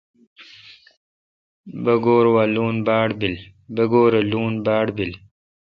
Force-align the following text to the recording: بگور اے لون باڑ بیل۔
بگور 1.83 2.25
اے 4.19 4.23
لون 4.31 4.53
باڑ 4.65 4.87
بیل۔ 4.95 5.13